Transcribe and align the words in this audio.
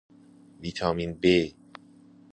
ویتامین 0.61 1.11
ب 1.21 1.23